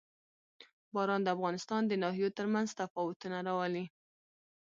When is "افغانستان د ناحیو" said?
1.35-2.35